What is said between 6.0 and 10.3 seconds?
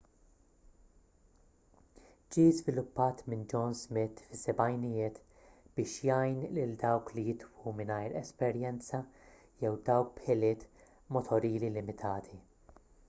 jgħin lil dawk li jitwu mingħajr esperjenza jew dawk